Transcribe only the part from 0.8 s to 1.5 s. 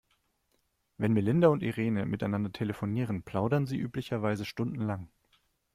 Wenn Melinda